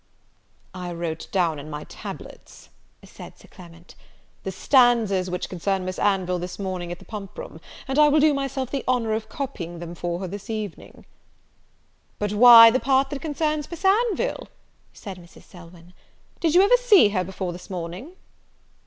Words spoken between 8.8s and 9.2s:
honour